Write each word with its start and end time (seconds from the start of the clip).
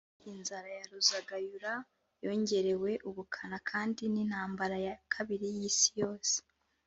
Inzara 0.31 0.69
ya 0.77 0.85
Ruzagayura 0.91 1.73
yongerewe 2.25 2.91
ubukana 3.09 3.57
kandi 3.69 4.03
n’intambara 4.13 4.77
ya 4.85 4.95
kabiri 5.13 5.47
y’isi 5.57 5.89
yose 6.03 6.35